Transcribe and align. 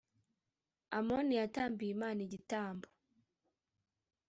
amoni 0.97 1.33
yatambiye 1.41 1.91
imana 1.95 2.19
igitambo 2.27 2.87